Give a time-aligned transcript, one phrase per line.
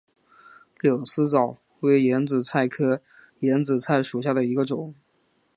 [0.79, 3.03] 柳丝藻为眼子菜科
[3.41, 4.95] 眼子菜属下的一个种。